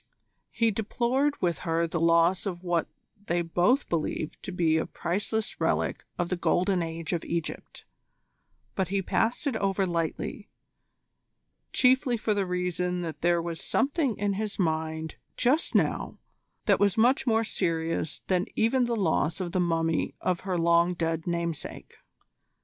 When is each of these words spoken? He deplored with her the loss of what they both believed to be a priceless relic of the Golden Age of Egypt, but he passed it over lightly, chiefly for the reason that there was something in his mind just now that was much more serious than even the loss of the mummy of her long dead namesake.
He 0.49 0.71
deplored 0.71 1.39
with 1.43 1.59
her 1.59 1.85
the 1.85 1.99
loss 1.99 2.47
of 2.47 2.63
what 2.63 2.87
they 3.27 3.43
both 3.43 3.87
believed 3.87 4.41
to 4.41 4.51
be 4.51 4.77
a 4.77 4.87
priceless 4.87 5.61
relic 5.61 6.03
of 6.17 6.29
the 6.29 6.35
Golden 6.35 6.81
Age 6.81 7.13
of 7.13 7.23
Egypt, 7.23 7.85
but 8.73 8.87
he 8.87 9.03
passed 9.03 9.45
it 9.45 9.55
over 9.57 9.85
lightly, 9.85 10.49
chiefly 11.71 12.17
for 12.17 12.33
the 12.33 12.47
reason 12.47 13.01
that 13.01 13.21
there 13.21 13.43
was 13.43 13.61
something 13.61 14.17
in 14.17 14.33
his 14.33 14.57
mind 14.57 15.17
just 15.37 15.75
now 15.75 16.17
that 16.65 16.79
was 16.79 16.97
much 16.97 17.27
more 17.27 17.43
serious 17.43 18.23
than 18.25 18.47
even 18.55 18.85
the 18.85 18.95
loss 18.95 19.39
of 19.39 19.51
the 19.51 19.59
mummy 19.59 20.15
of 20.19 20.39
her 20.39 20.57
long 20.57 20.95
dead 20.95 21.27
namesake. 21.27 21.93